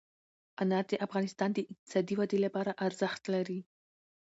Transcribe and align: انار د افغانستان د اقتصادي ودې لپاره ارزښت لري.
انار 0.63 0.85
د 0.91 0.93
افغانستان 1.05 1.49
د 1.53 1.57
اقتصادي 1.71 2.13
ودې 2.17 2.39
لپاره 2.45 2.77
ارزښت 2.85 3.21
لري. 3.33 3.59